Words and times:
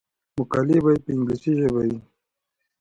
مقالې 0.37 0.77
باید 0.85 1.01
په 1.05 1.09
انګلیسي 1.13 1.51
ژبه 1.59 1.81
وي. 1.89 1.97